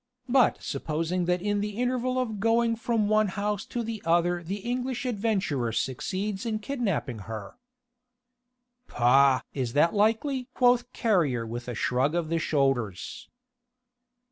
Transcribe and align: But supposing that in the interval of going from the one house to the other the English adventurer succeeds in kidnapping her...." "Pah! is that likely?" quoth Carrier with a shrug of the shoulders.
But 0.27 0.63
supposing 0.63 1.25
that 1.25 1.43
in 1.43 1.61
the 1.61 1.77
interval 1.77 2.17
of 2.19 2.39
going 2.39 2.75
from 2.75 3.03
the 3.03 3.11
one 3.13 3.27
house 3.27 3.65
to 3.67 3.83
the 3.83 4.01
other 4.03 4.41
the 4.41 4.61
English 4.65 5.05
adventurer 5.05 5.71
succeeds 5.71 6.43
in 6.43 6.57
kidnapping 6.57 7.19
her...." 7.29 7.53
"Pah! 8.87 9.41
is 9.53 9.73
that 9.73 9.93
likely?" 9.93 10.47
quoth 10.55 10.91
Carrier 10.91 11.45
with 11.45 11.67
a 11.67 11.75
shrug 11.75 12.15
of 12.15 12.29
the 12.29 12.39
shoulders. 12.39 13.29